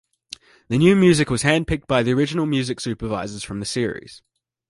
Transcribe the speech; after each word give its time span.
The 0.69 0.79
new 0.79 0.95
music 0.95 1.29
was 1.29 1.43
handpicked 1.43 1.85
by 1.85 2.01
the 2.01 2.11
original 2.13 2.47
music 2.47 2.79
supervisors 2.79 3.43
from 3.43 3.59
the 3.59 3.67
series. 3.67 4.23